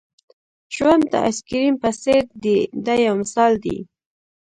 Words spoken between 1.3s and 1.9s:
کریم په